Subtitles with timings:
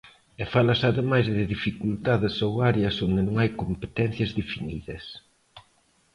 [0.41, 5.03] E fálase ademais de dificultades ou áreas onde non hai competencias definidas.